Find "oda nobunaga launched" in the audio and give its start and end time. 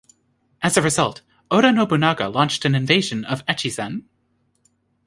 1.51-2.65